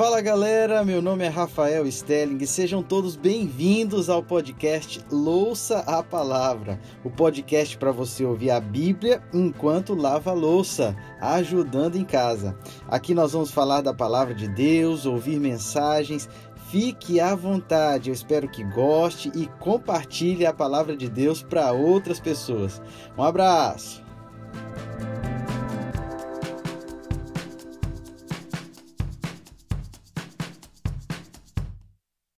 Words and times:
Fala 0.00 0.22
galera, 0.22 0.82
meu 0.82 1.02
nome 1.02 1.26
é 1.26 1.28
Rafael 1.28 1.86
Stelling 1.86 2.38
e 2.40 2.46
sejam 2.46 2.82
todos 2.82 3.16
bem-vindos 3.16 4.08
ao 4.08 4.22
podcast 4.22 4.98
Louça 5.12 5.80
a 5.80 6.02
Palavra, 6.02 6.80
o 7.04 7.10
podcast 7.10 7.76
para 7.76 7.92
você 7.92 8.24
ouvir 8.24 8.50
a 8.50 8.58
Bíblia 8.58 9.22
enquanto 9.30 9.94
lava 9.94 10.32
louça, 10.32 10.96
ajudando 11.20 11.96
em 11.96 12.04
casa. 12.06 12.56
Aqui 12.88 13.12
nós 13.12 13.34
vamos 13.34 13.50
falar 13.50 13.82
da 13.82 13.92
palavra 13.92 14.34
de 14.34 14.48
Deus, 14.48 15.04
ouvir 15.04 15.38
mensagens. 15.38 16.30
Fique 16.70 17.20
à 17.20 17.34
vontade, 17.34 18.08
eu 18.08 18.14
espero 18.14 18.48
que 18.48 18.64
goste 18.64 19.30
e 19.34 19.48
compartilhe 19.58 20.46
a 20.46 20.54
palavra 20.54 20.96
de 20.96 21.10
Deus 21.10 21.42
para 21.42 21.72
outras 21.72 22.18
pessoas. 22.18 22.80
Um 23.18 23.22
abraço! 23.22 24.09